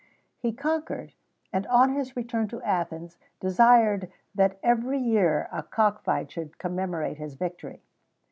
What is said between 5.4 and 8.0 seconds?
a cock fight should commemorate his victory.